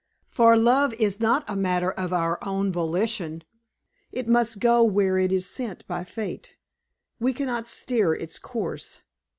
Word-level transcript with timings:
For 0.29 0.57
love 0.57 0.93
is 0.95 1.19
not 1.19 1.45
a 1.47 1.55
matter 1.55 1.91
of 1.91 2.11
our 2.11 2.39
own 2.43 2.71
volition. 2.71 3.43
It 4.11 4.27
must 4.27 4.57
go 4.57 4.81
where 4.83 5.19
it 5.19 5.31
is 5.31 5.45
sent 5.47 5.85
by 5.85 6.05
fate; 6.05 6.55
we 7.19 7.33
can 7.33 7.45
not 7.45 7.67
steer 7.67 8.11
its 8.15 8.39
course. 8.39 9.01